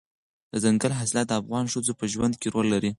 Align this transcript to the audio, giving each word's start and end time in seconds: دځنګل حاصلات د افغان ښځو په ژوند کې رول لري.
دځنګل 0.51 0.91
حاصلات 0.99 1.27
د 1.29 1.33
افغان 1.41 1.65
ښځو 1.73 1.93
په 1.99 2.05
ژوند 2.13 2.33
کې 2.41 2.47
رول 2.53 2.67
لري. 2.73 2.89